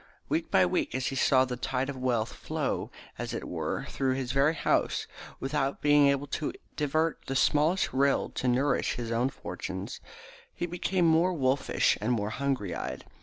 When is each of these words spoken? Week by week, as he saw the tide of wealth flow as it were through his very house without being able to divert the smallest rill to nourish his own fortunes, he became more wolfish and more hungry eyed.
Week 0.29 0.49
by 0.49 0.65
week, 0.65 0.95
as 0.95 1.05
he 1.09 1.15
saw 1.15 1.45
the 1.45 1.55
tide 1.55 1.87
of 1.87 1.95
wealth 1.95 2.33
flow 2.33 2.89
as 3.19 3.35
it 3.35 3.47
were 3.47 3.85
through 3.87 4.15
his 4.15 4.31
very 4.31 4.55
house 4.55 5.05
without 5.39 5.79
being 5.79 6.07
able 6.07 6.25
to 6.25 6.53
divert 6.75 7.21
the 7.27 7.35
smallest 7.35 7.93
rill 7.93 8.27
to 8.31 8.47
nourish 8.47 8.93
his 8.93 9.11
own 9.11 9.29
fortunes, 9.29 10.01
he 10.55 10.65
became 10.65 11.05
more 11.05 11.33
wolfish 11.33 11.99
and 12.01 12.13
more 12.13 12.31
hungry 12.31 12.73
eyed. 12.73 13.05